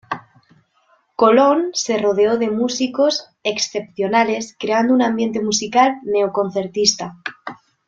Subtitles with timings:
[1.15, 7.19] Colón se rodeó de músicos excepcionales creando un ambiente musical neo concertista.